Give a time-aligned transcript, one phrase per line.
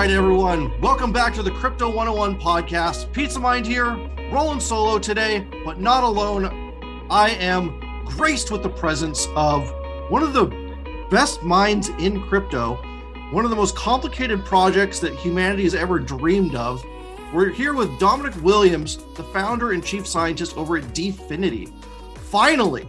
[0.00, 0.80] right, everyone.
[0.80, 3.12] Welcome back to the Crypto 101 podcast.
[3.12, 3.98] Pizza Mind here,
[4.32, 6.46] rolling solo today, but not alone.
[7.10, 9.70] I am graced with the presence of
[10.08, 10.46] one of the
[11.10, 12.76] best minds in crypto,
[13.30, 16.82] one of the most complicated projects that humanity has ever dreamed of.
[17.34, 21.70] We're here with Dominic Williams, the founder and chief scientist over at Dfinity.
[22.30, 22.88] Finally,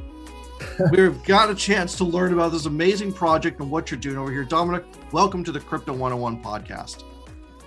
[0.92, 4.32] we've got a chance to learn about this amazing project and what you're doing over
[4.32, 4.44] here.
[4.44, 7.04] Dominic, welcome to the Crypto 101 podcast.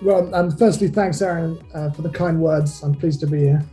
[0.01, 2.83] Well, um, firstly, thanks, Aaron, uh, for the kind words.
[2.83, 3.65] I'm pleased to be here.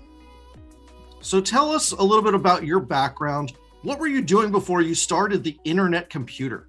[1.21, 3.53] So, tell us a little bit about your background.
[3.83, 6.69] What were you doing before you started the internet computer?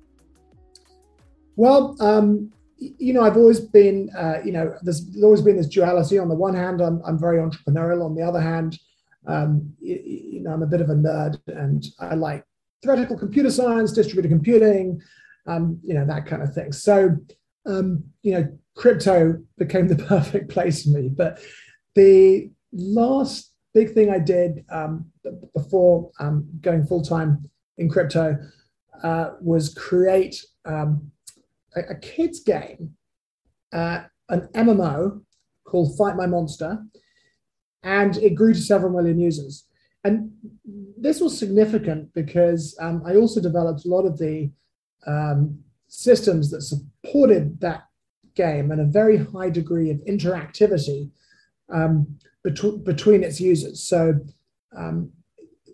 [1.55, 6.17] Well, um, you know, I've always been, uh, you know, there's always been this duality.
[6.17, 8.05] On the one hand, I'm, I'm very entrepreneurial.
[8.05, 8.79] On the other hand,
[9.27, 12.43] um, you, you, know, I'm a bit of a nerd and I like
[12.81, 15.01] theoretical computer science, distributed computing,
[15.47, 16.71] um, you know, that kind of thing.
[16.71, 17.17] So,
[17.65, 21.09] um, you know, crypto became the perfect place for me.
[21.09, 21.39] But
[21.95, 25.05] the last big thing I did um,
[25.55, 28.37] before um, going full time in crypto
[29.03, 31.11] uh, was create um,
[31.75, 32.95] a, a, kids game,
[33.73, 35.21] uh, an MMO
[35.65, 36.83] called Fight My Monster,
[37.83, 39.65] and it grew to several million users.
[40.03, 40.31] And
[40.97, 44.51] this was significant because um, I also developed a lot of the
[45.07, 47.83] um, systems that supported that
[48.35, 51.09] game and a very high degree of interactivity
[51.71, 53.83] um, bet- between its users.
[53.83, 54.19] So
[54.75, 55.11] um,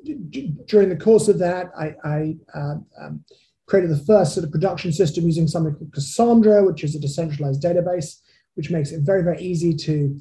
[0.03, 3.23] d- during the course of that, I, I uh, um,
[3.67, 7.63] created the first sort of production system using something called Cassandra, which is a decentralized
[7.63, 8.19] database,
[8.55, 10.19] which makes it very, very easy to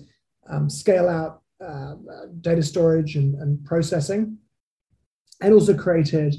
[0.49, 1.95] um, scale out uh,
[2.41, 4.39] data storage and, and, processing,
[5.41, 6.35] and also created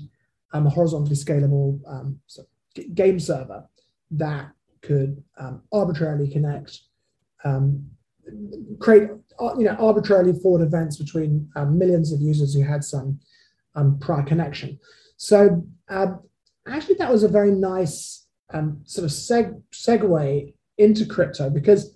[0.54, 2.44] um, a horizontally scalable um, so
[2.94, 3.68] game server
[4.12, 6.80] that could um, arbitrarily connect,
[7.44, 7.86] um,
[8.80, 13.20] create uh, you know arbitrarily forward events between um, millions of users who had some
[13.76, 14.80] um, prior connection.
[15.18, 16.14] So uh,
[16.68, 18.26] actually, that was a very nice
[18.86, 21.96] sort of seg- segue into crypto because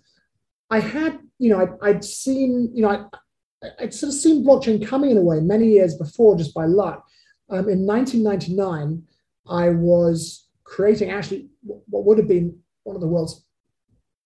[0.70, 4.86] I had you know, I'd, I'd seen, you know, I, I'd sort of seen blockchain
[4.86, 7.06] coming in a way many years before just by luck.
[7.50, 9.04] Um, in 1999,
[9.50, 13.46] I was creating actually what would have been one of the world's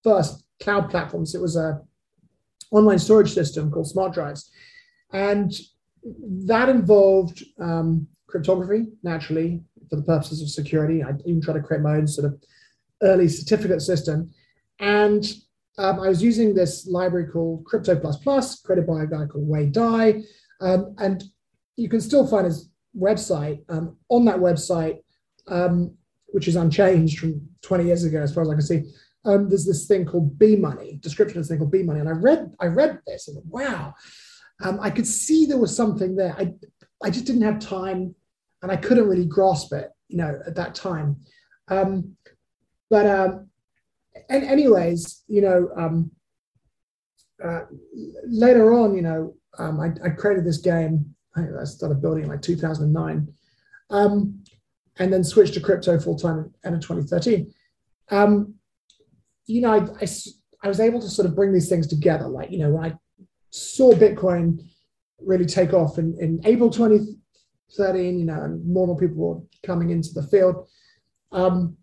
[0.03, 1.33] first cloud platforms.
[1.33, 1.81] It was a
[2.69, 4.51] online storage system called Smart Drives,
[5.11, 5.51] and
[6.45, 11.03] that involved um, cryptography naturally for the purposes of security.
[11.03, 12.39] I even tried to create my own sort of
[13.01, 14.29] early certificate system,
[14.79, 15.25] and
[15.77, 19.47] um, I was using this library called Crypto Plus Plus, created by a guy called
[19.47, 20.23] Wei Dai.
[20.59, 21.23] Um, and
[21.75, 23.63] you can still find his website.
[23.69, 24.99] Um, on that website,
[25.47, 25.95] um,
[26.27, 28.83] which is unchanged from 20 years ago, as far as I can see,
[29.25, 31.99] um, there's this thing called B Money, description of this thing called B Money.
[31.99, 33.93] And I read, I read this and wow,
[34.63, 36.35] um, I could see there was something there.
[36.37, 36.53] I,
[37.03, 38.15] I just didn't have time
[38.63, 41.17] and I couldn't really grasp it, you know, at that time.
[41.67, 43.46] but
[44.29, 46.11] and anyways, you know, um,
[47.43, 47.61] uh,
[48.25, 51.15] later on, you know, um, I, I, created this game.
[51.35, 53.27] I, started building in like 2009,
[53.89, 54.43] um,
[54.97, 57.51] and then switched to crypto full time in, in 2013.
[58.09, 58.55] Um,
[59.45, 60.07] you know, I, I,
[60.63, 62.27] I was able to sort of bring these things together.
[62.27, 62.95] Like, you know, when I
[63.51, 64.61] saw Bitcoin
[65.19, 69.41] really take off in, in April 2013, you know, and more and more people were
[69.63, 70.67] coming into the field.
[71.31, 71.77] Um,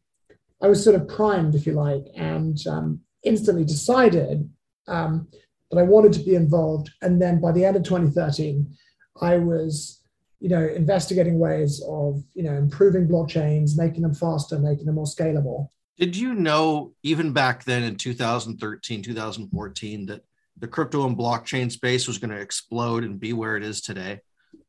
[0.62, 4.48] I was sort of primed, if you like, and um, instantly decided
[4.88, 5.28] um,
[5.70, 6.90] that I wanted to be involved.
[7.02, 8.74] And then by the end of 2013,
[9.20, 10.02] I was,
[10.40, 15.06] you know, investigating ways of, you know, improving blockchains, making them faster, making them more
[15.06, 15.68] scalable.
[15.98, 20.24] Did you know even back then in 2013, 2014 that
[20.58, 24.20] the crypto and blockchain space was going to explode and be where it is today?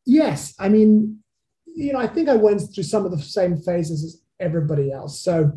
[0.05, 0.53] Yes.
[0.59, 1.23] I mean,
[1.65, 5.21] you know, I think I went through some of the same phases as everybody else.
[5.21, 5.51] So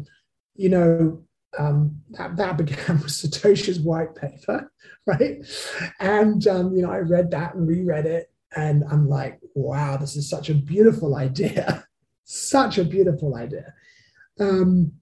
[0.58, 1.22] you know,
[1.58, 4.70] um, that, that began with Satoshi's white paper,
[5.06, 5.38] right?
[6.00, 8.30] And, um, you know, I read that and reread it.
[8.54, 11.86] And I'm like, wow, this is such a beautiful idea.
[12.24, 13.72] such a beautiful idea.
[14.38, 14.92] Um,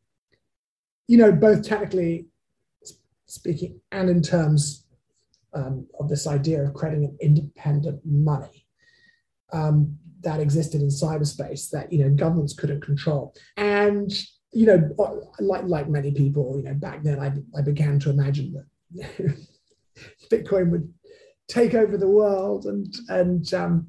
[1.08, 2.26] you know, both technically
[3.26, 4.84] speaking and in terms
[5.54, 8.66] um, of this idea of creating an independent money
[9.52, 13.34] um, that existed in cyberspace that, you know, governments couldn't control.
[13.56, 14.12] And
[14.52, 18.54] you know, like like many people, you know, back then I, I began to imagine
[18.54, 19.36] that
[20.30, 20.92] Bitcoin would
[21.48, 23.88] take over the world, and and um,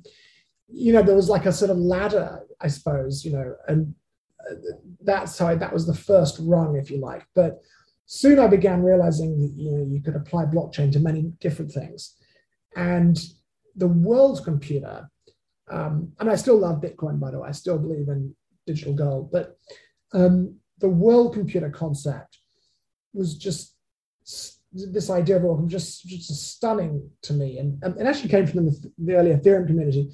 [0.68, 3.94] you know, there was like a sort of ladder, I suppose, you know, and
[4.50, 4.56] uh,
[5.02, 7.26] that's how I, that was the first rung, if you like.
[7.34, 7.62] But
[8.06, 12.16] soon I began realizing that you know you could apply blockchain to many different things,
[12.76, 13.18] and
[13.76, 15.10] the world's computer.
[15.70, 17.50] Um, and I still love Bitcoin, by the way.
[17.50, 18.34] I still believe in
[18.66, 19.58] digital gold, but
[20.14, 22.38] um, the world computer concept
[23.14, 23.74] was just
[24.74, 28.66] this idea of Oracle just just stunning to me, and, and it actually came from
[28.66, 30.12] the, the early Ethereum community.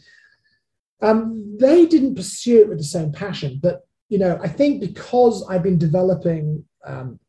[1.01, 5.43] Um, they didn't pursue it with the same passion, but you know, I think because
[5.49, 7.19] I've been developing, um,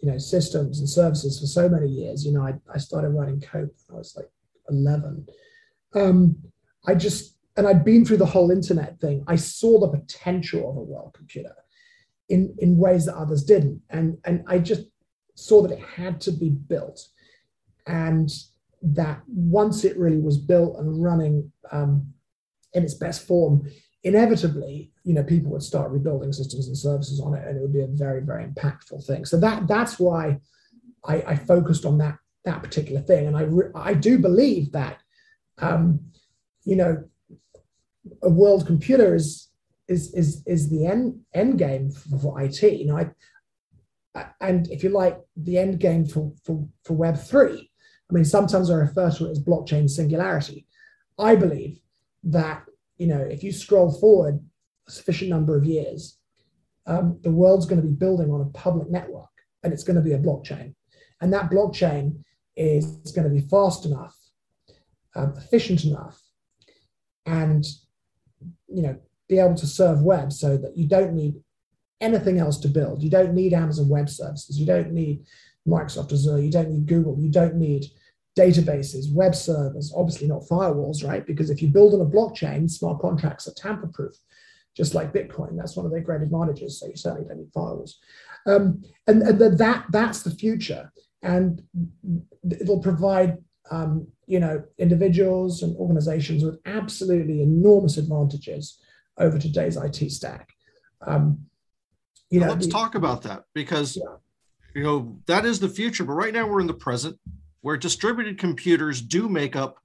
[0.00, 3.38] you know, systems and services for so many years, you know, I, I started writing
[3.38, 4.30] code when I was like
[4.70, 5.26] 11.
[5.94, 6.38] Um,
[6.86, 9.22] I just, and I'd been through the whole internet thing.
[9.26, 11.54] I saw the potential of a world computer
[12.34, 13.78] in, in ways that others didn't.
[13.90, 14.84] And, and I just
[15.34, 16.98] saw that it had to be built.
[17.86, 18.28] And
[18.82, 21.92] that once it really was built and running um,
[22.72, 23.54] in its best form,
[24.02, 27.72] inevitably, you know, people would start rebuilding systems and services on it, and it would
[27.72, 29.24] be a very, very impactful thing.
[29.24, 30.40] So that that's why
[31.04, 34.98] I, I focused on that that particular thing, and I re- I do believe that,
[35.58, 36.00] um,
[36.64, 37.04] you know,
[38.22, 39.48] a world computer is
[39.88, 42.62] is is is the end end game for, for IT.
[42.62, 43.10] You know, I
[44.40, 47.58] and if you like, the end game for, for, for Web3.
[47.60, 50.66] I mean, sometimes I refer to it as blockchain singularity.
[51.18, 51.78] I believe
[52.24, 52.64] that,
[52.98, 54.40] you know, if you scroll forward
[54.86, 56.18] a sufficient number of years,
[56.86, 59.30] um, the world's going to be building on a public network
[59.62, 60.74] and it's going to be a blockchain.
[61.20, 62.22] And that blockchain
[62.56, 64.16] is going to be fast enough,
[65.14, 66.20] um, efficient enough,
[67.24, 67.64] and,
[68.66, 68.96] you know,
[69.32, 71.34] be able to serve web so that you don't need
[72.02, 73.02] anything else to build.
[73.02, 74.58] You don't need Amazon Web Services.
[74.60, 75.24] You don't need
[75.66, 76.40] Microsoft Azure.
[76.40, 77.18] You don't need Google.
[77.18, 77.86] You don't need
[78.38, 81.26] databases, web servers, obviously not firewalls, right?
[81.26, 84.14] Because if you build on a blockchain, smart contracts are tamper proof,
[84.76, 85.56] just like Bitcoin.
[85.56, 86.80] That's one of their great advantages.
[86.80, 87.92] So you certainly don't need firewalls.
[88.46, 90.92] Um, and, and that that's the future.
[91.22, 91.62] And
[92.60, 93.38] it'll provide
[93.70, 98.78] um, you know individuals and organizations with absolutely enormous advantages
[99.18, 100.48] over today's IT stack.
[101.06, 101.46] Um,
[102.30, 104.16] you know, let's talk about that because yeah.
[104.74, 106.04] you know that is the future.
[106.04, 107.18] But right now we're in the present
[107.60, 109.78] where distributed computers do make up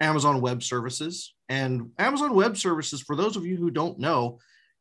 [0.00, 1.34] Amazon Web Services.
[1.48, 4.38] And Amazon Web Services, for those of you who don't know,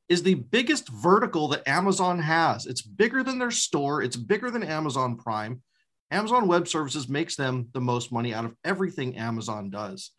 [0.09, 2.65] is the biggest vertical that Amazon has.
[2.65, 5.61] It's bigger than their store, it's bigger than Amazon Prime.
[6.09, 10.11] Amazon Web Services makes them the most money out of everything Amazon does.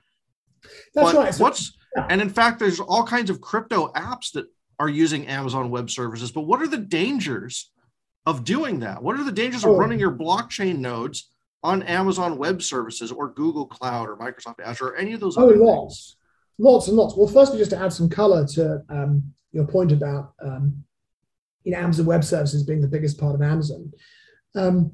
[0.94, 1.34] That's but right.
[1.34, 2.06] So, what's yeah.
[2.10, 4.46] and in fact, there's all kinds of crypto apps that
[4.78, 6.30] are using Amazon Web Services.
[6.30, 7.70] But what are the dangers
[8.26, 9.02] of doing that?
[9.02, 9.76] What are the dangers of oh.
[9.76, 11.30] running your blockchain nodes
[11.62, 15.36] on Amazon Web Services or Google Cloud or Microsoft Azure or any of those?
[15.36, 16.16] Oh, lots, things?
[16.58, 17.16] lots and lots.
[17.16, 20.84] Well, firstly, just to add some color to um, your point about um,
[21.64, 23.92] you know Amazon Web Services being the biggest part of Amazon.
[24.54, 24.92] Um,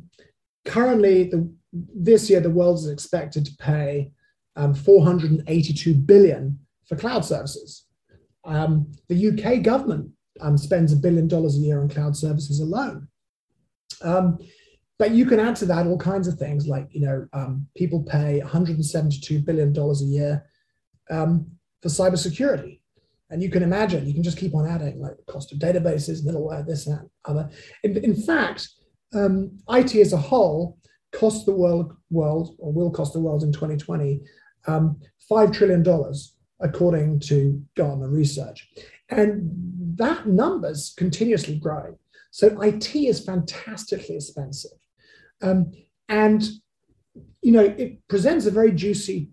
[0.64, 4.10] currently, the, this year the world is expected to pay
[4.56, 7.86] um, 482 billion for cloud services.
[8.44, 10.10] Um, the UK government
[10.40, 13.08] um, spends a billion dollars a year on cloud services alone.
[14.02, 14.38] Um,
[14.98, 18.02] but you can add to that all kinds of things like, you know, um, people
[18.02, 20.44] pay $172 billion a year
[21.08, 22.80] for cybersecurity.
[23.30, 26.24] And you can imagine, you can just keep on adding like the cost of databases,
[26.24, 27.50] middleware, this, and that, other.
[27.82, 28.68] In, in fact,
[29.12, 30.78] IT as a whole
[31.12, 34.20] cost the world, world or will cost the world in 2020
[34.66, 36.14] $5 trillion
[36.60, 38.68] according to Gartner research.
[39.10, 39.50] And
[39.96, 41.98] that number's continuously growing.
[42.30, 44.78] So IT is fantastically expensive.
[45.42, 45.72] Um,
[46.08, 46.42] and,
[47.42, 49.30] you know, it presents a very juicy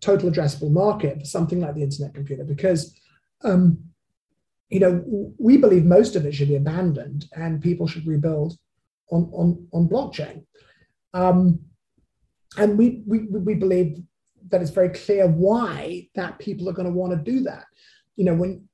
[0.00, 2.98] total addressable market for something like the internet computer because,
[3.44, 3.78] um,
[4.68, 8.58] you know, we believe most of it should be abandoned and people should rebuild
[9.10, 10.44] on, on, on blockchain.
[11.14, 11.60] Um,
[12.56, 13.98] and we, we, we believe
[14.48, 17.64] that it's very clear why that people are going to want to do that.
[18.16, 18.68] You know, when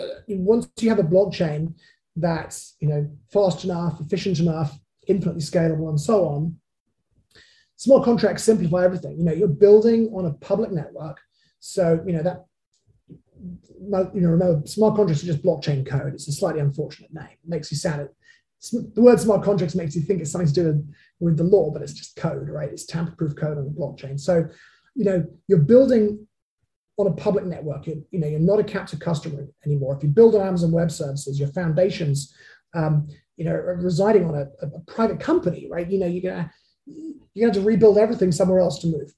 [0.00, 1.74] uh, once you have a blockchain
[2.16, 6.56] that's you know fast enough, efficient enough, infinitely scalable, and so on,
[7.76, 9.18] smart contracts simplify everything.
[9.18, 11.20] You know, you're building on a public network,
[11.60, 12.44] so you know that
[14.14, 16.14] you know remember smart contracts are just blockchain code.
[16.14, 17.24] It's a slightly unfortunate name.
[17.24, 18.14] It makes you sound it.
[18.94, 21.70] The word smart contracts makes you think it's something to do with, with the law,
[21.70, 22.70] but it's just code, right?
[22.70, 24.18] It's tamper-proof code on the blockchain.
[24.18, 24.48] So
[24.94, 26.26] you know, you're building
[26.96, 27.86] on a public network.
[27.86, 29.96] You're, you know, you're not a captive customer anymore.
[29.96, 32.34] If you build on Amazon Web Services, your foundations,
[32.74, 35.90] um, you know, are residing on a, a, private company, right?
[35.90, 36.50] You know, you're gonna
[36.86, 39.12] you're gonna have to rebuild everything somewhere else to move.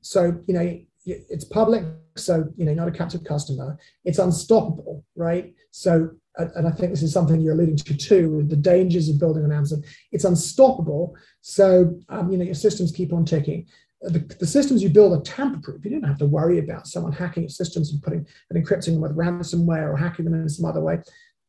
[0.00, 1.84] So, you know, it's public,
[2.16, 3.78] so you know, not a captive customer.
[4.04, 5.54] It's unstoppable, right?
[5.70, 9.20] So and I think this is something you're alluding to too, with the dangers of
[9.20, 9.84] building on Amazon.
[10.10, 11.16] It's unstoppable.
[11.42, 13.68] So, um, you know, your systems keep on ticking.
[14.02, 15.82] The, the, systems you build are tamper-proof.
[15.82, 19.00] You don't have to worry about someone hacking your systems and putting and encrypting them
[19.00, 20.98] with ransomware or hacking them in some other way.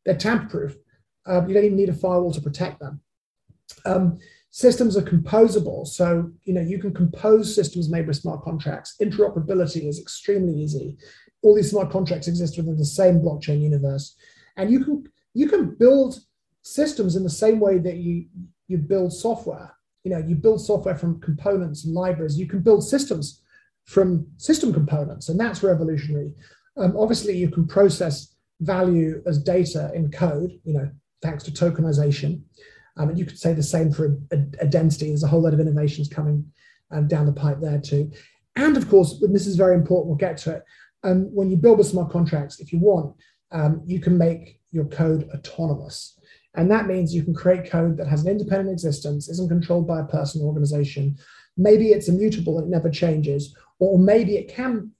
[0.06, 0.74] They're tamper-proof.
[1.26, 3.00] Um, you don't even need a firewall to protect them.
[3.84, 4.18] Um,
[4.50, 8.94] systems are composable, so you know you can compose systems made with smart contracts.
[9.02, 10.96] Interoperability is extremely easy.
[11.42, 14.16] All these smart contracts exist within the same blockchain universe
[14.56, 16.18] and you can you can build
[16.62, 18.26] systems in the same way that you
[18.68, 19.75] you build software
[20.06, 22.38] you know you build software from components and libraries.
[22.38, 23.42] You can build systems
[23.86, 26.32] from system components and that's revolutionary.
[26.76, 30.88] Um, obviously you can process value as data in code you know
[31.22, 32.40] thanks to tokenization.
[32.96, 35.58] Um, and you could say the same for a identity there's a whole lot of
[35.58, 36.52] innovations coming
[36.92, 38.12] um, down the pipe there too.
[38.54, 40.62] And of course and this is very important we'll get to it.
[41.02, 43.16] Um, when you build with smart contracts if you want
[43.50, 46.15] um, you can make your code autonomous.
[46.56, 50.00] And that means you can create code that has an independent existence, isn't controlled by
[50.00, 51.16] a person or organization.
[51.56, 54.92] Maybe it's immutable and it never changes, or maybe it can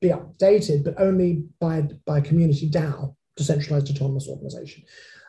[0.00, 4.82] be updated, but only by, by a community DAO, decentralized autonomous organization.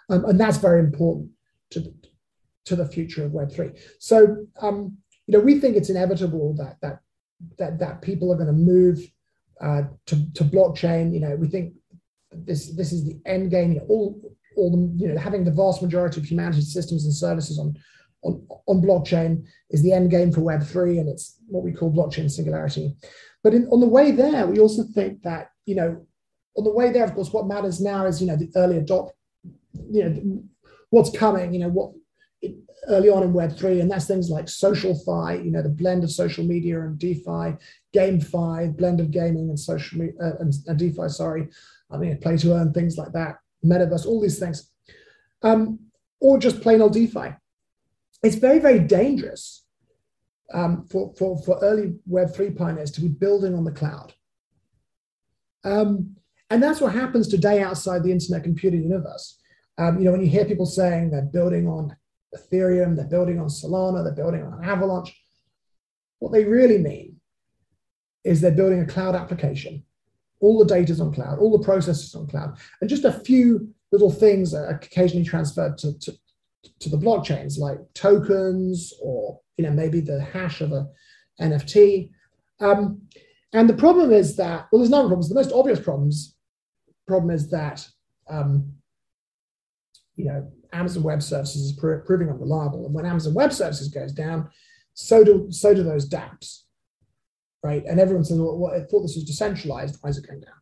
[0.10, 1.30] Um, and that's very important
[1.72, 1.94] to the,
[2.66, 3.78] to the future of Web3.
[4.00, 4.98] So, um,
[5.28, 7.00] you know, we think it's inevitable that, that,
[7.58, 9.00] that, that people are going to move
[9.62, 11.14] uh, to, to blockchain.
[11.14, 11.74] You know, we think
[12.32, 13.74] this this is the end game.
[13.74, 14.22] You know, all
[14.60, 17.76] all the you know having the vast majority of humanity's systems and services on
[18.22, 21.92] on, on blockchain is the end game for Web three, and it's what we call
[21.92, 22.96] blockchain singularity.
[23.44, 26.06] But in, on the way there, we also think that you know
[26.58, 29.14] on the way there, of course, what matters now is you know the early adopt,
[29.90, 30.44] you know
[30.90, 31.54] what's coming.
[31.54, 31.94] You know what
[32.88, 36.04] early on in Web three, and that's things like social SocialFi, you know the blend
[36.04, 37.56] of social media and DeFi,
[37.96, 41.08] GameFi, blend of gaming and social uh, and, and DeFi.
[41.08, 41.48] Sorry,
[41.90, 44.72] I mean, play to earn, things like that, metaverse, all these things,
[45.42, 45.80] um,
[46.20, 47.36] or just plain old DeFi.
[48.24, 49.66] It's very, very dangerous
[50.54, 54.14] um, for, for, for early Web3 pioneers to be building on the cloud.
[55.64, 56.16] Um,
[56.50, 59.40] and that's what happens today outside the internet computer universe.
[59.78, 61.96] Um, you know, when you hear people saying they're building on
[62.36, 65.16] Ethereum, they're building on Solana, they're building on Avalanche,
[66.20, 67.16] what they really mean
[68.24, 69.84] is they're building a cloud application
[70.40, 73.74] all the data is on cloud, all the processes on cloud, and just a few
[73.92, 76.14] little things are occasionally transferred to, to,
[76.80, 80.88] to the blockchains, like tokens or you know maybe the hash of a
[81.42, 82.12] NFT.
[82.60, 83.02] Um,
[83.54, 85.30] and the problem is that well, there's no problems.
[85.30, 86.36] The most obvious problems
[87.08, 87.88] problem is that
[88.30, 88.74] um,
[90.16, 94.50] you know Amazon Web Services is proving unreliable, and when Amazon Web Services goes down,
[94.94, 96.64] so do so do those DApps
[97.64, 97.84] right?
[97.86, 99.98] And everyone says, well, well, I thought this was decentralized.
[100.02, 100.54] Why is it going down?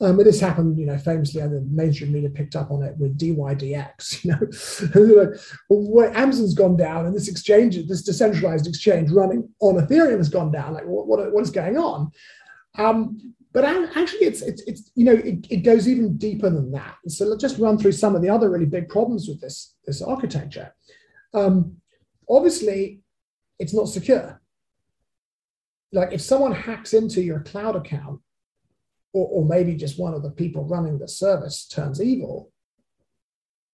[0.00, 3.16] Um, this happened, you know, famously, and the mainstream media picked up on it with
[3.18, 4.24] DYDX.
[4.24, 9.76] You know, like, well, Amazon's gone down, and this exchange, this decentralized exchange running on
[9.76, 10.74] Ethereum has gone down.
[10.74, 12.10] Like, what, what, what is going on?
[12.78, 16.96] Um, but actually, it's it's it's you know, it, it goes even deeper than that.
[17.06, 20.02] So let's just run through some of the other really big problems with this this
[20.02, 20.74] architecture.
[21.32, 21.76] Um,
[22.28, 23.02] obviously,
[23.60, 24.41] it's not secure
[25.92, 28.20] like if someone hacks into your cloud account,
[29.12, 32.50] or, or maybe just one of the people running the service turns evil,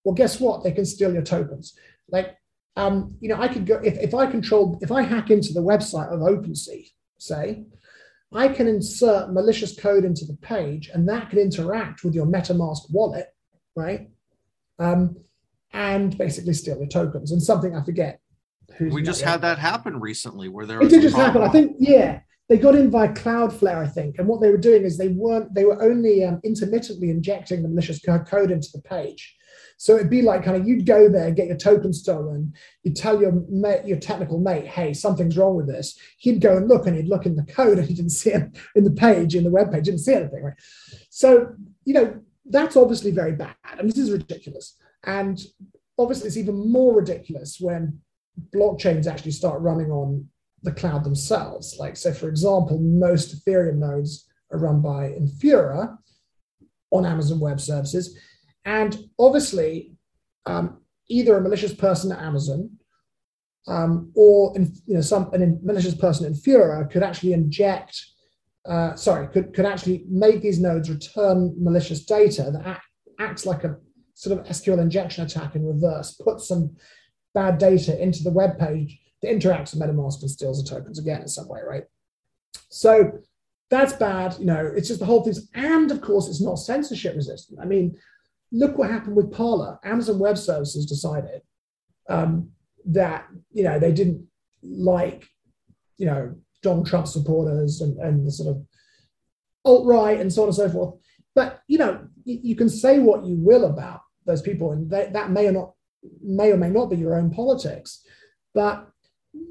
[0.04, 0.64] well, guess what?
[0.64, 1.76] They can steal your tokens.
[2.10, 2.36] Like,
[2.76, 5.62] um, you know, I could go if, if I control if I hack into the
[5.62, 7.64] website of OpenSea, say,
[8.32, 12.90] I can insert malicious code into the page, and that can interact with your MetaMask
[12.90, 13.34] wallet,
[13.74, 14.10] right?
[14.78, 15.16] Um,
[15.72, 17.32] and basically steal your tokens.
[17.32, 18.20] And something I forget
[18.80, 21.42] we just had that happen recently where there it did just happen.
[21.42, 24.82] I think yeah, they got in by Cloudflare, I think, and what they were doing
[24.82, 29.36] is they weren't they were only um, intermittently injecting the malicious code into the page.
[29.80, 33.20] So it'd be like kind of you'd go there, get your token stolen, you'd tell
[33.20, 35.96] your mate, your technical mate, hey, something's wrong with this.
[36.18, 38.58] He'd go and look and he'd look in the code and he didn't see it
[38.74, 40.54] in the page, in the web page, didn't see anything, right?
[41.10, 41.52] So,
[41.84, 43.54] you know, that's obviously very bad.
[43.78, 44.76] and this is ridiculous.
[45.04, 45.40] And
[45.96, 48.00] obviously it's even more ridiculous when
[48.54, 50.26] blockchains actually start running on
[50.62, 51.76] the cloud themselves.
[51.78, 55.96] Like, so for example, most Ethereum nodes are run by Infura
[56.90, 58.18] on Amazon Web Services.
[58.64, 59.92] And obviously,
[60.46, 60.78] um,
[61.08, 62.70] either a malicious person at Amazon
[63.66, 68.02] um, or in, you know, some a malicious person in Infura could actually inject,
[68.66, 72.86] uh, sorry, could, could actually make these nodes return malicious data that act,
[73.18, 73.76] acts like a
[74.14, 76.74] sort of SQL injection attack in reverse, put some
[77.34, 81.22] bad data into the web page that interacts with MetaMask and steals the tokens again
[81.22, 81.84] in some way, right?
[82.68, 83.20] So
[83.70, 84.36] that's bad.
[84.38, 85.34] You know, it's just the whole thing.
[85.54, 87.60] And of course, it's not censorship resistant.
[87.60, 87.96] I mean,
[88.52, 89.78] look what happened with Parler.
[89.84, 91.42] Amazon Web Services decided
[92.08, 92.50] um,
[92.86, 94.26] that you know they didn't
[94.62, 95.28] like
[95.98, 98.62] you know Donald Trump supporters and, and the sort of
[99.64, 100.94] alt right and so on and so forth.
[101.34, 105.10] But you know, you, you, can say what you will about those people, and they,
[105.12, 105.72] that may or not
[106.22, 108.04] may or may not be your own politics.
[108.54, 108.88] But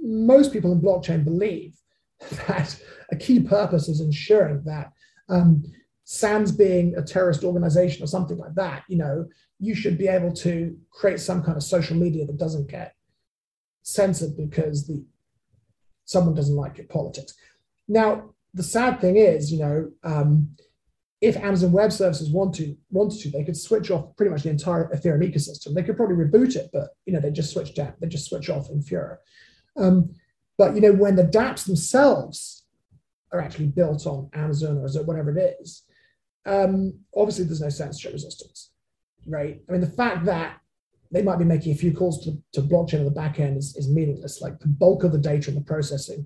[0.01, 1.75] most people in blockchain believe
[2.47, 2.79] that
[3.11, 4.91] a key purpose is ensuring that
[5.29, 5.63] um,
[6.03, 9.25] sans being a terrorist organization or something like that, you know,
[9.59, 12.95] you should be able to create some kind of social media that doesn't get
[13.83, 15.03] censored because the
[16.05, 17.33] someone doesn't like your politics.
[17.87, 20.55] Now, the sad thing is, you know, um,
[21.19, 24.49] if Amazon Web Services want to wanted to, they could switch off pretty much the
[24.49, 25.73] entire Ethereum ecosystem.
[25.73, 28.49] They could probably reboot it, but you know, they just switch down, they just switch
[28.49, 29.17] off Infura.
[29.75, 30.13] Um,
[30.57, 32.65] but you know, when the DApps themselves
[33.31, 35.83] are actually built on Amazon or whatever it is,
[36.45, 38.71] um, obviously there's no censorship resistance,
[39.25, 39.59] right?
[39.67, 40.59] I mean, the fact that
[41.11, 43.75] they might be making a few calls to, to blockchain on the back end is,
[43.75, 44.41] is meaningless.
[44.41, 46.25] Like the bulk of the data and the processing.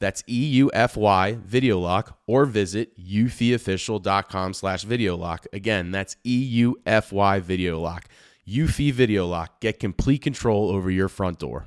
[0.00, 5.46] That's E U F Y Video Lock, or visit eufyofficial.com slash video lock.
[5.52, 8.04] Again, that's E U F Y Video Lock.
[8.46, 9.60] Eufy Video Lock.
[9.60, 11.66] Get complete control over your front door.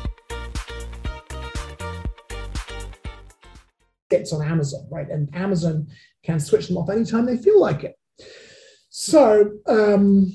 [4.13, 5.09] It's on Amazon, right?
[5.09, 5.87] And Amazon
[6.23, 7.95] can switch them off anytime they feel like it.
[8.89, 10.31] So, um,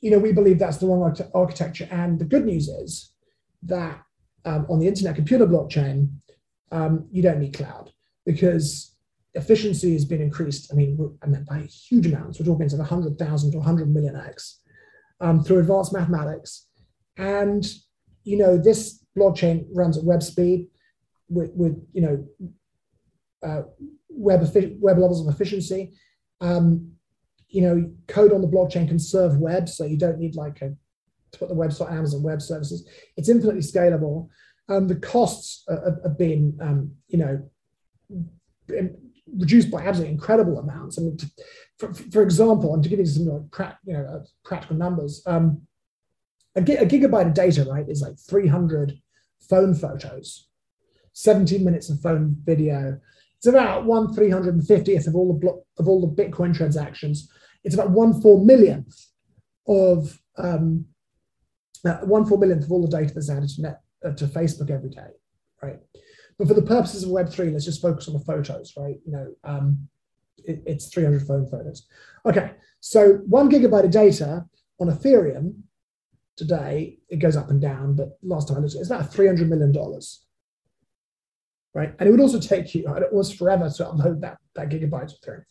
[0.00, 1.88] you know, we believe that's the wrong architecture.
[1.90, 3.12] And the good news is
[3.62, 4.00] that
[4.44, 6.10] um, on the internet computer blockchain,
[6.70, 7.92] um, you don't need cloud
[8.24, 8.94] because
[9.34, 10.72] efficiency has been increased.
[10.72, 12.38] I mean, I mean by huge amounts.
[12.38, 14.60] We're talking sort of 100,000 to 100 million x
[15.20, 16.66] um, through advanced mathematics.
[17.16, 17.66] And,
[18.24, 20.68] you know, this blockchain runs at web speed
[21.28, 22.26] with, with you know,
[23.42, 23.62] uh,
[24.08, 25.92] web, web levels of efficiency.
[26.40, 26.92] Um,
[27.48, 30.74] you know, code on the blockchain can serve web, so you don't need like a,
[31.32, 32.88] to put the website Amazon Web Services.
[33.16, 34.28] It's infinitely scalable.
[34.68, 37.42] Um, the costs have, been, um, you know,
[39.36, 40.98] reduced by absolutely incredible amounts.
[40.98, 41.30] I mean, to,
[41.78, 45.22] for, for, example, and to give you some like pra- you know uh, practical numbers,
[45.26, 45.62] um,
[46.56, 48.98] a, a, gigabyte of data, right, is like 300
[49.48, 50.48] phone photos,
[51.12, 53.00] 17 minutes of phone video,
[53.38, 56.54] it's about one three hundred and fiftieth of all the blo- of all the Bitcoin
[56.54, 57.30] transactions.
[57.64, 58.94] It's about one four millionth
[59.66, 60.86] of um,
[61.84, 64.70] uh, one four millionth of all the data that's added to net uh, to Facebook
[64.70, 65.10] every day,
[65.62, 65.78] right?
[66.38, 68.96] But for the purposes of Web3, let's just focus on the photos, right?
[69.04, 69.88] You know, um,
[70.44, 71.86] it, it's 300 phone photos.
[72.26, 74.46] Okay, so one gigabyte of data
[74.80, 75.62] on Ethereum
[76.36, 79.72] today, it goes up and down, but last time I looked, it's about $300 million.
[81.78, 81.94] Right.
[82.00, 85.44] And it would also take you, it was forever to upload that, that gigabyte Ethereum.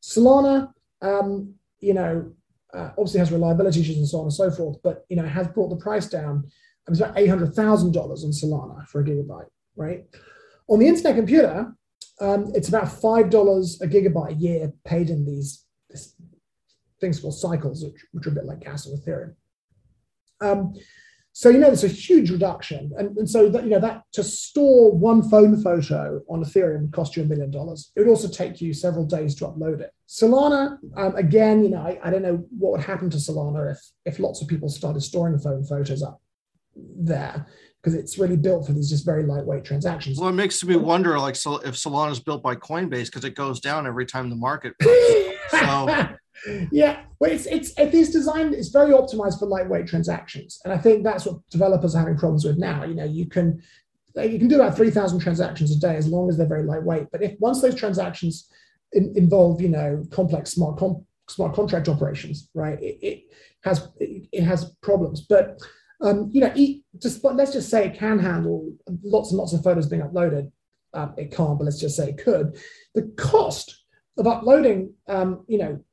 [0.00, 2.30] Solana, um, you know,
[2.72, 5.48] uh, obviously has reliability issues and so on and so forth, but you know, has
[5.48, 6.44] brought the price down.
[6.86, 10.04] It was about hundred thousand dollars on Solana for a gigabyte, right?
[10.68, 11.74] On the internet computer,
[12.20, 15.64] um, it's about five dollars a gigabyte a year paid in these
[17.00, 19.34] things called cycles, which, which are a bit like gas and Ethereum.
[20.40, 20.74] Um,
[21.38, 24.24] so you know there's a huge reduction, and, and so that you know that to
[24.24, 27.92] store one phone photo on Ethereum would cost you a million dollars.
[27.94, 29.92] It would also take you several days to upload it.
[30.08, 33.78] Solana, um, again, you know, I, I don't know what would happen to Solana if
[34.04, 36.20] if lots of people started storing the phone photos up
[36.74, 37.46] there
[37.80, 40.18] because it's really built for these just very lightweight transactions.
[40.18, 43.36] Well, it makes me wonder, like, so if Solana is built by Coinbase because it
[43.36, 44.74] goes down every time the market.
[45.50, 46.08] so
[46.70, 48.54] yeah, well, it's it's it's designed.
[48.54, 52.44] It's very optimized for lightweight transactions, and I think that's what developers are having problems
[52.44, 52.84] with now.
[52.84, 53.60] You know, you can
[54.16, 57.08] you can do about three thousand transactions a day as long as they're very lightweight.
[57.10, 58.48] But if once those transactions
[58.92, 63.22] in, involve, you know, complex smart com, smart contract operations, right, it, it
[63.62, 65.22] has it, it, has problems.
[65.22, 65.58] But
[66.00, 66.54] um, you know,
[67.00, 68.72] just let's just say it can handle
[69.02, 70.50] lots and lots of photos being uploaded.
[70.94, 72.58] Um, it can't, but let's just say it could.
[72.94, 73.84] The cost
[74.16, 75.84] of uploading, um, you know,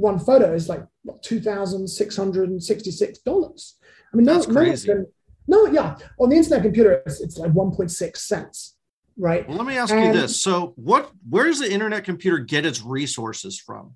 [0.00, 0.84] one photo is like
[1.22, 3.76] two thousand six hundred and sixty-six dollars.
[4.12, 4.88] I mean, that's crazy.
[4.88, 5.04] No,
[5.46, 8.76] no, yeah, on the internet computer, it's, it's like one point six cents,
[9.16, 9.46] right?
[9.48, 11.10] Well, let me ask and, you this: so, what?
[11.28, 13.94] Where does the internet computer get its resources from?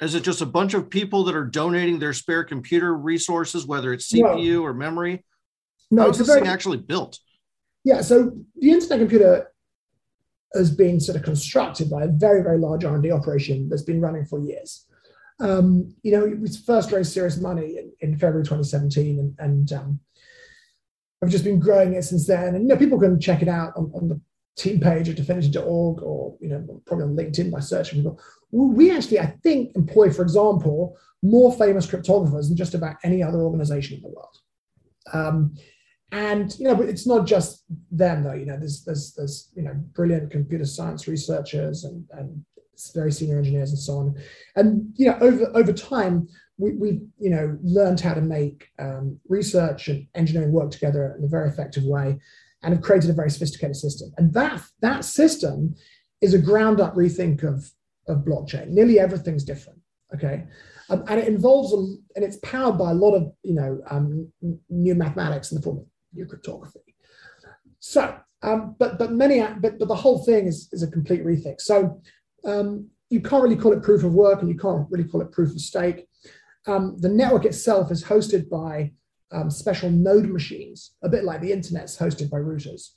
[0.00, 3.92] Is it just a bunch of people that are donating their spare computer resources, whether
[3.92, 5.24] it's CPU no, or memory?
[5.90, 7.20] No, How is this very, thing actually built?
[7.84, 9.52] Yeah, so the internet computer
[10.54, 14.24] has been sort of constructed by a very, very large R&D operation that's been running
[14.24, 14.86] for years.
[15.40, 20.00] Um, you know, we first raised serious money in, in February 2017, and, and um,
[21.22, 22.54] I've just been growing it since then.
[22.54, 24.20] And you know, people can check it out on, on the
[24.56, 28.20] team page at dfinity.org or you know probably on LinkedIn by searching people.
[28.52, 33.40] We actually, I think, employ, for example, more famous cryptographers than just about any other
[33.40, 34.36] organization in the world.
[35.12, 35.56] Um,
[36.12, 38.34] and you know, but it's not just them though.
[38.34, 42.44] You know, there's there's there's you know brilliant computer science researchers and and
[42.94, 44.14] very senior engineers and so on.
[44.56, 49.18] And you know, over over time, we we you know learned how to make um,
[49.28, 52.18] research and engineering work together in a very effective way,
[52.62, 54.12] and have created a very sophisticated system.
[54.18, 55.74] And that that system
[56.20, 57.70] is a ground up rethink of
[58.08, 58.68] of blockchain.
[58.68, 59.80] Nearly everything's different.
[60.14, 60.44] Okay.
[60.90, 61.76] Um, and it involves a,
[62.14, 64.30] and it's powered by a lot of you know um,
[64.68, 66.80] new mathematics in the form of new cryptography.
[67.80, 71.60] So, um, but but many but but the whole thing is is a complete rethink.
[71.60, 72.00] So
[72.44, 75.32] um, you can't really call it proof of work and you can't really call it
[75.32, 76.06] proof of stake.
[76.66, 78.92] Um, the network itself is hosted by
[79.32, 82.90] um, special node machines, a bit like the internet's hosted by routers.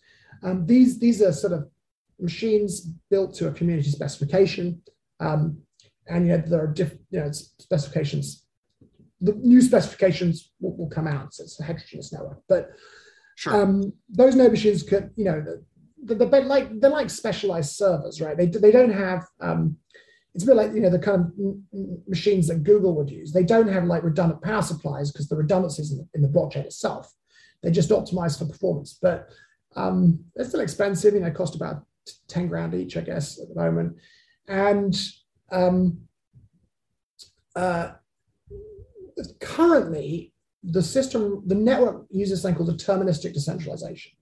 [0.44, 1.70] Um, these, these are sort of
[2.20, 4.82] machines built to a community specification.
[5.20, 5.60] Um,
[6.08, 8.46] and yet there are different you know, specifications.
[9.20, 11.34] The new specifications will, will, come out.
[11.34, 12.40] So it's a heterogeneous network.
[12.48, 12.70] But
[13.36, 13.62] sure.
[13.62, 15.44] Um, those node machines could, you know,
[16.04, 18.38] they're like they're like specialized servers, right?
[18.38, 19.78] They they don't have um,
[20.34, 21.32] it's a bit like you know the kind of
[22.08, 23.32] machines that Google would use.
[23.32, 26.66] They don't have like redundant power supplies because the redundancies in the, in the blockchain
[26.66, 27.12] itself.
[27.64, 29.30] They just optimize for performance, but
[29.76, 31.16] um, they're still expensive.
[31.16, 31.84] You know, cost about
[32.28, 33.98] ten grand each, I guess, at the moment.
[34.48, 34.96] And
[35.52, 36.02] um,
[37.56, 37.94] uh,
[39.40, 40.34] currently,
[40.64, 44.17] the system, the network uses something called deterministic decentralization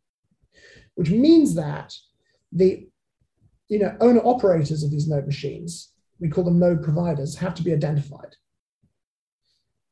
[0.96, 1.94] which means that
[2.52, 2.88] the
[3.68, 7.64] you know, owner operators of these node machines, we call them node providers, have to
[7.64, 8.36] be identified.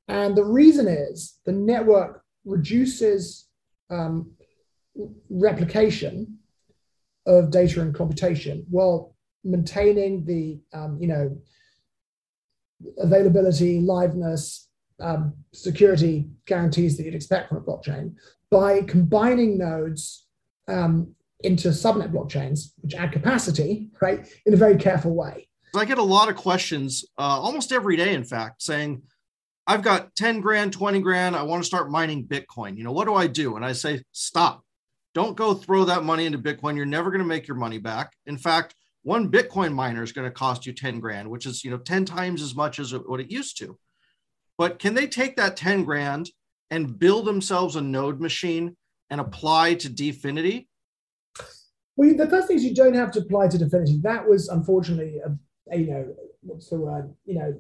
[0.08, 3.48] And the reason is the network reduces
[3.90, 4.32] um,
[5.30, 6.38] replication
[7.26, 11.38] of data and computation while maintaining the um, you know
[12.98, 14.66] availability, liveness,
[15.00, 18.14] um, security guarantees that you'd expect from a blockchain
[18.52, 20.23] by combining nodes
[20.68, 25.48] um, into subnet blockchains, which add capacity, right, in a very careful way.
[25.76, 29.02] I get a lot of questions uh, almost every day, in fact, saying,
[29.66, 31.36] I've got 10 grand, 20 grand.
[31.36, 32.78] I want to start mining Bitcoin.
[32.78, 33.56] You know, what do I do?
[33.56, 34.64] And I say, stop.
[35.14, 36.76] Don't go throw that money into Bitcoin.
[36.76, 38.14] You're never going to make your money back.
[38.26, 41.72] In fact, one Bitcoin miner is going to cost you 10 grand, which is, you
[41.72, 43.78] know, 10 times as much as what it used to.
[44.58, 46.30] But can they take that 10 grand
[46.70, 48.76] and build themselves a node machine
[49.10, 50.68] and apply to Dfinity?
[51.96, 54.02] Well, the first thing is you don't have to apply to DFINITY.
[54.02, 55.38] That was unfortunately, a,
[55.72, 57.14] a, you know, what's the word?
[57.26, 57.60] You know,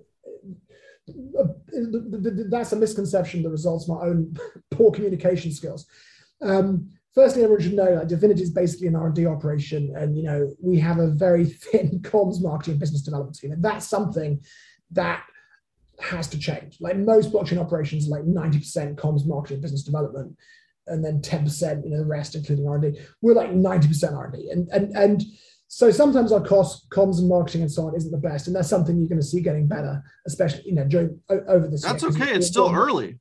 [2.49, 4.35] that's a misconception that results from our own
[4.71, 5.85] poor communication skills.
[6.41, 10.51] Um, firstly, everyone should know that DFINITY is basically an R&D operation, and you know
[10.59, 14.41] we have a very thin comms marketing business development team, and that's something
[14.91, 15.23] that
[15.99, 16.77] has to change.
[16.79, 20.35] Like most blockchain operations, like 90% comms marketing business development,
[20.87, 22.99] and then 10%, you know, the rest, including R&D.
[23.21, 25.23] We're like 90% R&D, and and and
[25.67, 28.69] so sometimes our cost, comms and marketing and so on isn't the best, and that's
[28.69, 31.81] something you're going to see getting better, especially you know during over this.
[31.81, 32.35] That's year, okay.
[32.35, 33.19] It's still early.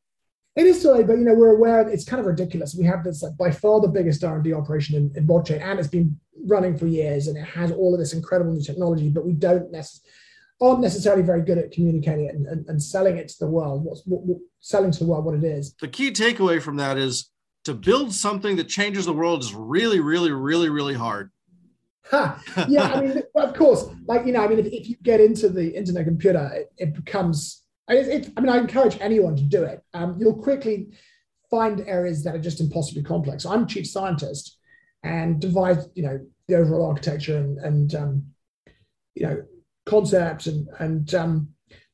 [0.55, 2.75] It is still, early, but you know, we're aware it's kind of ridiculous.
[2.79, 5.63] We have this like by far the biggest R and D operation in, in blockchain,
[5.63, 9.09] and it's been running for years, and it has all of this incredible new technology,
[9.09, 10.11] but we don't necessarily
[10.63, 13.85] aren't necessarily very good at communicating it and, and, and selling it to the world.
[13.85, 15.75] What's what, what, selling to the world what it is.
[15.81, 17.31] The key takeaway from that is
[17.65, 21.31] to build something that changes the world is really, really, really, really hard.
[22.11, 22.43] Ha.
[22.69, 25.49] Yeah, I mean, of course, like you know, I mean, if, if you get into
[25.49, 29.63] the internet computer, it, it becomes it, it, I mean, I encourage anyone to do
[29.65, 29.83] it.
[29.95, 30.89] Um, you'll quickly
[31.51, 33.45] find areas that are just impossibly complex.
[33.45, 34.59] I'm chief scientist
[35.03, 38.27] and devise, you know, the overall architecture and, and um,
[39.15, 39.43] you know,
[39.87, 41.49] concepts and and um,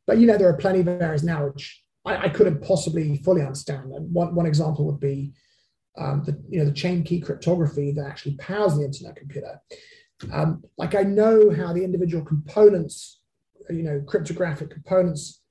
[0.07, 3.42] but you know, there are plenty of areas now which I, I couldn't possibly fully
[3.42, 3.92] understand.
[3.92, 5.33] And one one example would be
[5.98, 9.61] um, the you know the chain key cryptography that actually powers the internet computer.
[10.32, 13.20] Um, like I know how the individual components,
[13.70, 15.42] you know, cryptographic components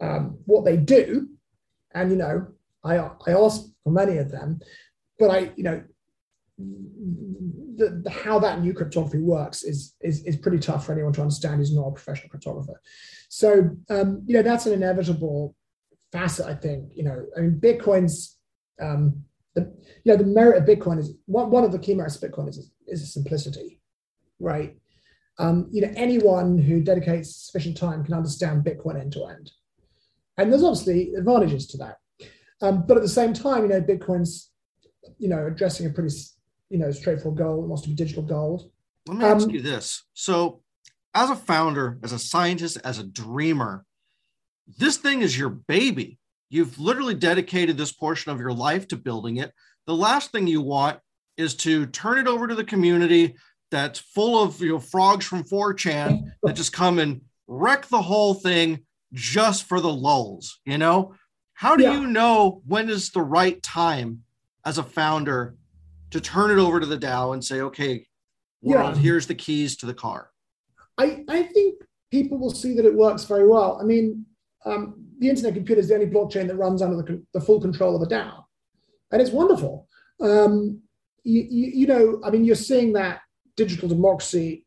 [0.00, 1.28] um, what they do.
[1.94, 2.46] And, you know,
[2.84, 4.60] I, I ask for many of them,
[5.18, 5.82] but I, you know,
[6.58, 11.22] the, the, how that new cryptography works is, is, is pretty tough for anyone to
[11.22, 12.76] understand who's not a professional cryptographer.
[13.28, 15.56] So, um, you know, that's an inevitable
[16.12, 16.92] facet, I think.
[16.94, 18.38] You know, I mean, Bitcoin's,
[18.80, 19.24] um,
[19.60, 19.72] the,
[20.04, 22.48] you know, the merit of Bitcoin is one, one of the key merits of Bitcoin
[22.48, 23.80] is, is simplicity,
[24.38, 24.76] right?
[25.38, 29.52] Um, you know, anyone who dedicates sufficient time can understand Bitcoin end to end.
[30.36, 31.96] And there's obviously advantages to that.
[32.60, 34.50] Um, but at the same time, you know, Bitcoin's,
[35.18, 36.14] you know, addressing a pretty,
[36.70, 37.62] you know, straightforward goal.
[37.62, 38.70] It wants to be digital gold.
[39.06, 40.04] Let me um, ask you this.
[40.14, 40.62] So,
[41.14, 43.84] as a founder, as a scientist, as a dreamer,
[44.76, 46.18] this thing is your baby.
[46.50, 49.52] You've literally dedicated this portion of your life to building it.
[49.86, 50.98] The last thing you want
[51.36, 53.36] is to turn it over to the community
[53.70, 58.34] that's full of you know frogs from 4chan that just come and wreck the whole
[58.34, 58.80] thing
[59.12, 61.14] just for the lulls, you know?
[61.54, 61.94] How do yeah.
[61.94, 64.22] you know when is the right time
[64.64, 65.56] as a founder
[66.10, 68.06] to turn it over to the DAO and say, okay,
[68.62, 69.02] world, yeah.
[69.02, 70.30] here's the keys to the car?
[70.96, 73.78] I, I think people will see that it works very well.
[73.80, 74.24] I mean,
[74.64, 77.94] um, the internet computer is the only blockchain that runs under the, the full control
[77.94, 78.44] of the DAO,
[79.12, 79.88] and it's wonderful.
[80.20, 80.82] Um,
[81.24, 83.20] you, you, you, know, I mean, you're seeing that
[83.56, 84.64] digital democracy,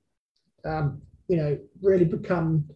[0.63, 2.69] um, you know, really become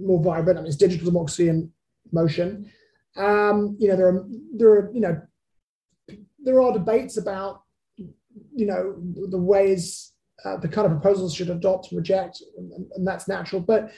[0.00, 0.58] more vibrant.
[0.58, 1.70] I mean, it's digital democracy in
[2.12, 2.70] motion.
[3.16, 4.26] Um, you know, there are
[4.56, 5.20] there are you know
[6.38, 7.62] there are debates about
[7.96, 8.96] you know
[9.28, 10.12] the ways
[10.44, 13.60] uh, the kind of proposals should adopt and reject, and, and, that's natural.
[13.60, 13.90] But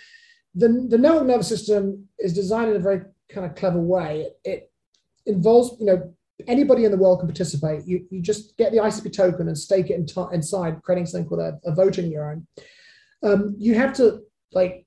[0.54, 4.28] the the network nervous system is designed in a very kind of clever way.
[4.44, 4.66] It,
[5.26, 6.14] involves you know
[6.48, 7.84] anybody in the world can participate.
[7.86, 11.28] You, you just get the ICP token and stake it in t- inside, creating something
[11.28, 12.46] called a, a voting neuron.
[13.22, 14.86] Um, you have to like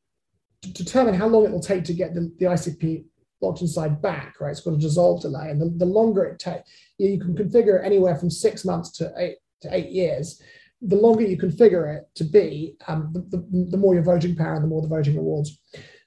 [0.72, 3.06] determine how long it will take to get the, the ICP
[3.42, 4.52] locked inside back, right?
[4.52, 5.50] It's called a dissolve delay.
[5.50, 9.14] And the, the longer it takes, you can configure it anywhere from six months to
[9.18, 10.42] eight to eight years.
[10.86, 14.56] The longer you configure it to be, um, the, the, the, more your voting power
[14.56, 15.58] and the more the voting rewards.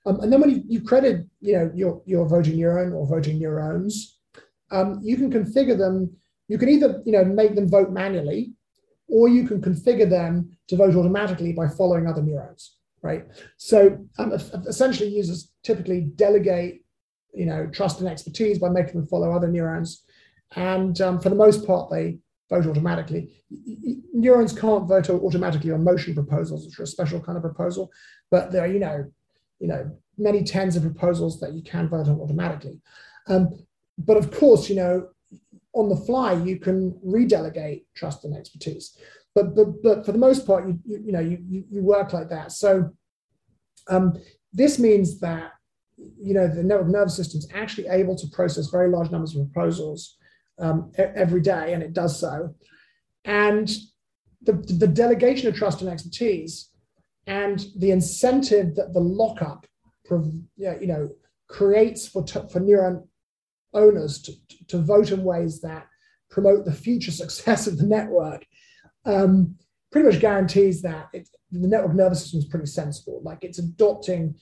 [0.04, 3.38] Um, and then when you, you credit, you know, your, your voting neuron or voting
[3.38, 4.18] neurons,
[4.70, 6.14] um, you can configure them.
[6.48, 8.52] You can either, you know, make them vote manually,
[9.08, 13.26] or you can configure them to vote automatically by following other neurons right?
[13.56, 16.84] So um, essentially, users typically delegate,
[17.32, 20.02] you know, trust and expertise by making them follow other neurons,
[20.54, 23.42] and um, for the most part, they vote automatically.
[24.12, 27.90] Neurons can't vote automatically on motion proposals, which are a special kind of proposal,
[28.30, 29.11] but there are, you know,
[29.59, 32.80] you know, many tens of proposals that you can vote on automatically.
[33.28, 33.50] Um,
[33.98, 35.09] but of course, you know,
[35.72, 38.96] on the fly, you can redelegate trust and expertise
[39.37, 41.38] but but, but for the most part, you, you, you know you,
[41.70, 42.50] you work like that.
[42.50, 42.90] So
[43.88, 44.14] um,
[44.52, 45.52] this means that
[45.96, 49.52] you know the network nervous system is actually able to process very large numbers of
[49.52, 50.16] proposals
[50.58, 52.54] um, every day, and it does so.
[53.24, 53.68] And
[54.42, 56.70] the, the delegation of trust and expertise,
[57.26, 59.66] and the incentive that the lockup,
[60.10, 61.10] you know,
[61.48, 63.06] creates for for neuron
[63.74, 64.32] owners to,
[64.68, 65.86] to vote in ways that
[66.30, 68.46] promote the future success of the network
[69.06, 69.56] um,
[69.90, 73.22] pretty much guarantees that it, the network nervous system is pretty sensible.
[73.22, 74.34] Like it's adopting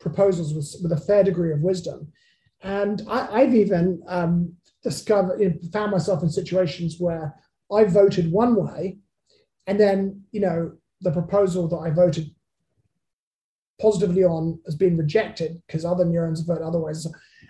[0.00, 2.10] proposals with, with a fair degree of wisdom.
[2.62, 7.34] And I, have even um, discovered, found myself in situations where
[7.72, 8.98] I voted one way,
[9.66, 12.30] and then you know the proposal that I voted
[13.80, 17.06] positively on has been rejected because other neurons vote otherwise.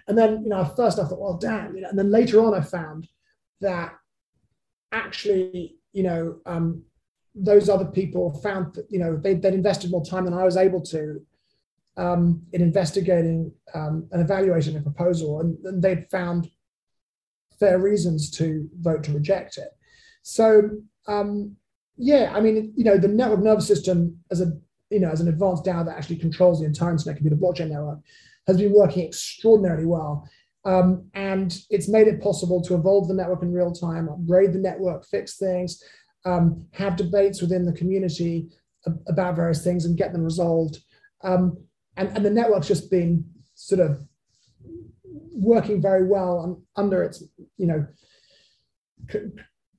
[0.08, 2.54] And then you know, first I thought, well, damn, you know, and then later on
[2.54, 3.08] I found
[3.60, 3.94] that
[4.92, 6.82] actually, you know, um,
[7.34, 10.56] those other people found that you know they, would invested more time than I was
[10.56, 11.20] able to
[11.96, 16.50] um, in investigating um, and evaluating a proposal, and, and, they'd found
[17.62, 19.68] fair reasons to vote to reject it.
[20.22, 20.70] So
[21.06, 21.56] um,
[21.96, 24.52] yeah, I mean, you know, the network nervous system as a
[24.90, 28.00] you know as an advanced DAO that actually controls the entire internet computer blockchain network
[28.48, 30.28] has been working extraordinarily well.
[30.64, 34.58] Um, and it's made it possible to evolve the network in real time, upgrade the
[34.58, 35.82] network, fix things,
[36.24, 38.48] um, have debates within the community
[39.06, 40.78] about various things and get them resolved.
[41.22, 41.56] Um,
[41.96, 44.00] and, and the network's just been sort of
[45.42, 47.22] working very well on, under its,
[47.58, 47.86] you know,
[49.10, 49.30] c-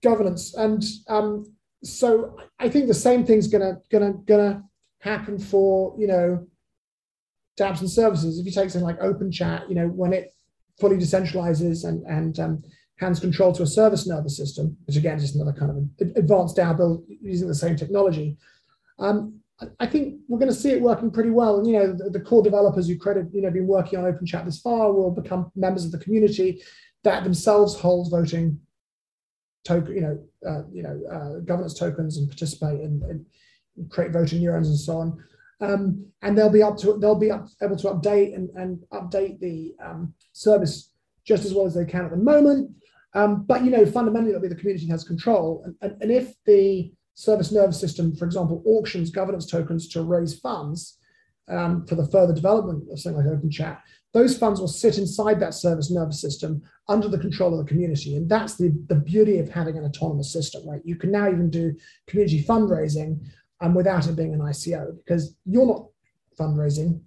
[0.04, 0.54] governance.
[0.56, 1.46] And um,
[1.84, 4.64] so I think the same thing's gonna gonna gonna
[5.00, 6.48] happen for you know
[7.60, 8.40] dApps and services.
[8.40, 10.34] If you take something like OpenChat, you know, when it
[10.80, 12.64] fully decentralizes and and um,
[12.98, 16.78] hands control to a service nervous system, which again is another kind of advanced DAO
[16.78, 18.38] built using the same technology.
[19.00, 19.40] Um,
[19.80, 21.58] I think we're going to see it working pretty well.
[21.58, 24.46] And you know, the, the, core developers who credit, you know, been working on OpenChat
[24.46, 26.62] this far will become members of the community
[27.04, 28.60] that themselves hold voting
[29.64, 33.26] token, you know, uh, you know, uh, governance tokens and participate and,
[33.90, 35.24] create voting neurons and so on.
[35.60, 39.40] Um, and they'll be up to they'll be up, able to update and, and update
[39.40, 40.92] the um, service
[41.26, 42.70] just as well as they can at the moment.
[43.16, 45.64] Um, but you know, fundamentally, it'll be the community has control.
[45.66, 50.40] And, and, and if the service nervous system, for example, auctions governance tokens to raise
[50.40, 50.98] funds
[51.50, 53.80] um, for the further development of something like OpenChat,
[54.14, 58.16] those funds will sit inside that service nervous system under the control of the community.
[58.16, 60.82] And that's the, the beauty of having an autonomous system, right?
[60.86, 61.76] You can now even do
[62.08, 63.20] community fundraising
[63.62, 65.88] um, without it being an ICO because you're not
[66.40, 67.02] fundraising,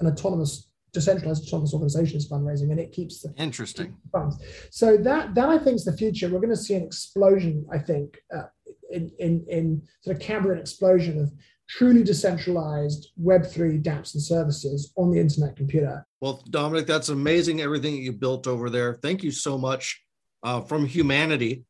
[0.00, 3.94] an autonomous decentralized autonomous organization is fundraising and it keeps the interesting.
[4.10, 4.38] funds.
[4.70, 6.28] So that that i think is the future.
[6.28, 8.44] We're going to see an explosion i think uh,
[8.90, 11.32] in, in, in sort of Cambrian explosion of
[11.68, 16.06] truly decentralized Web3 dApps and services on the internet computer.
[16.20, 18.94] Well, Dominic, that's amazing everything that you built over there.
[18.94, 20.02] Thank you so much
[20.42, 21.64] uh, from humanity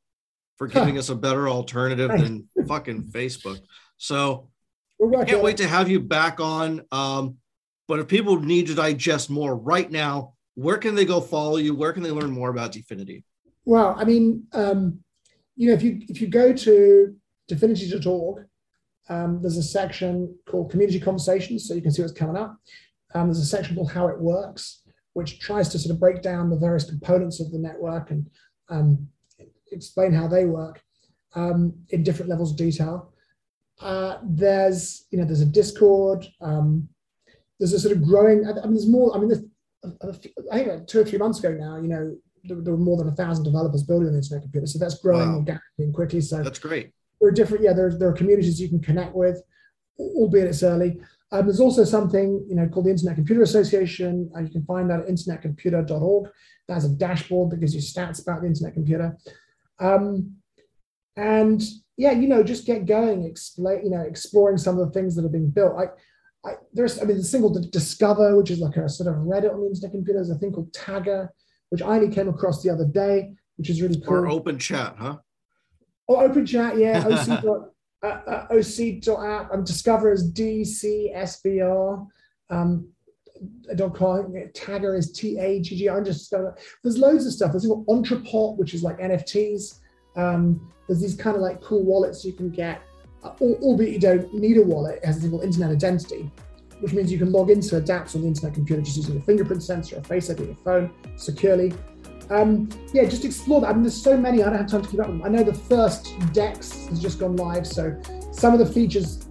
[0.56, 1.00] for giving huh.
[1.00, 3.60] us a better alternative than fucking Facebook.
[3.96, 4.48] So
[5.00, 6.82] we can't wait to have you back on.
[6.92, 7.36] Um,
[7.88, 11.74] but if people need to digest more right now, where can they go follow you?
[11.74, 13.24] Where can they learn more about DFINITY?
[13.64, 15.00] Well, I mean, um,
[15.58, 17.14] you know, if you if you go to
[17.50, 18.46] dfinity.org,
[19.08, 22.56] um, there's a section called Community Conversations, so you can see what's coming up.
[23.14, 24.82] Um, there's a section called How It Works,
[25.14, 28.30] which tries to sort of break down the various components of the network and
[28.68, 29.08] um,
[29.72, 30.80] explain how they work
[31.34, 33.12] um, in different levels of detail.
[33.80, 36.24] Uh, there's you know there's a Discord.
[36.40, 36.88] Um,
[37.58, 38.46] there's a sort of growing.
[38.46, 39.16] I mean, there's more.
[39.16, 39.50] I mean,
[40.52, 42.16] I think two or three months ago now, you know,
[42.48, 44.66] there, were more than a thousand developers building on the internet computer.
[44.66, 45.36] So that's growing wow.
[45.36, 46.20] organically and quickly.
[46.20, 46.92] So that's great.
[47.20, 49.42] There are different, yeah, there, there are communities you can connect with,
[49.98, 51.00] albeit it's early.
[51.30, 54.88] Um, there's also something you know called the Internet Computer Association, and you can find
[54.88, 56.30] that at internetcomputer.org.
[56.66, 59.16] That's a dashboard that gives you stats about the internet computer.
[59.78, 60.36] Um,
[61.16, 61.62] and
[61.96, 65.24] yeah, you know, just get going, explain, you know, exploring some of the things that
[65.24, 65.74] are being built.
[65.76, 69.52] I, I there's, I mean, the single DSCVR, which is like a sort of Reddit
[69.52, 70.20] on the internet computer.
[70.20, 71.28] There's a thing called Taggr,
[71.70, 74.14] which I only came across the other day, which is really cool.
[74.14, 75.18] Or open chat, huh?
[76.06, 77.04] Or open chat, yeah.
[77.06, 77.42] OC.
[77.42, 77.70] dot,
[78.02, 79.50] uh, uh, OC.app.
[79.52, 82.06] I'm DSCVR as DCSBR.
[82.50, 82.88] Um,
[83.76, 84.32] dot com.
[84.54, 85.88] Taggr is T A G G.
[85.88, 86.32] I'm just
[86.82, 87.52] there's loads of stuff.
[87.52, 89.80] There's Entrepot, which is like NFTs.
[90.16, 92.82] Um, there's these kind of like cool wallets you can get,
[93.22, 94.96] uh, albeit you don't need a wallet.
[94.96, 96.30] It has a called internet identity
[96.80, 99.62] which means you can log into dApps on the internet computer just using a fingerprint
[99.62, 101.72] sensor, a face ID, your phone securely.
[102.30, 103.68] Um, yeah, just explore that.
[103.70, 105.26] I mean, there's so many, I don't have time to keep up with them.
[105.26, 108.00] I know the first DEX has just gone live, so
[108.32, 109.26] some of the features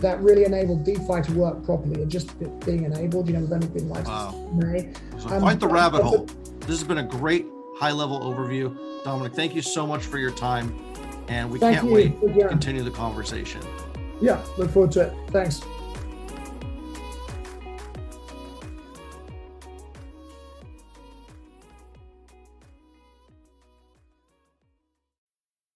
[0.00, 3.28] that really enable DeFi to work properly are just being enabled.
[3.28, 4.50] You know, we've only been live wow.
[4.54, 4.92] May.
[5.18, 6.26] So um, find the rabbit hole.
[6.60, 7.46] This has been a great
[7.76, 8.76] high level overview.
[9.04, 10.78] Dominic, thank you so much for your time.
[11.28, 11.92] And we can't you.
[11.92, 13.60] wait to continue the conversation.
[14.20, 15.14] Yeah, look forward to it.
[15.30, 15.62] Thanks.